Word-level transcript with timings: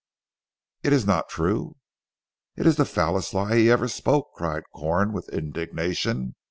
"It 0.81 0.93
is 0.93 1.05
not 1.05 1.29
true?" 1.29 1.75
"It 2.55 2.65
is 2.65 2.77
the 2.77 2.85
foulest 2.85 3.35
lie 3.35 3.55
he 3.57 3.69
ever 3.69 3.87
spoke!" 3.87 4.31
cried 4.33 4.63
Corn 4.73 5.13
with 5.13 5.29
indignation. 5.29 6.33